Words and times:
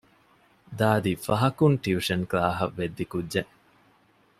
ދާދި 0.79 1.13
ފަހަކުން 1.25 1.75
ޓިއުޝަން 1.83 2.25
ކްލާހަކަށް 2.29 2.75
ވެއްދި 2.77 3.05
ކުއްޖެއް 3.11 3.51